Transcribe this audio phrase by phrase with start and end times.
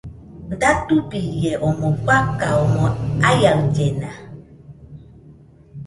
[0.59, 2.87] Datubirie omoi fakan omɨ
[3.27, 4.09] aiaɨllena.